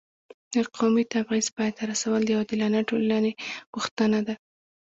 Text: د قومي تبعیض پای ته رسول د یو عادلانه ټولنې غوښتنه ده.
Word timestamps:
د 0.53 0.55
قومي 0.75 1.03
تبعیض 1.13 1.47
پای 1.55 1.69
ته 1.77 1.83
رسول 1.91 2.19
د 2.23 2.29
یو 2.33 2.39
عادلانه 2.43 2.79
ټولنې 2.89 3.31
غوښتنه 3.73 4.19
ده. 4.27 4.35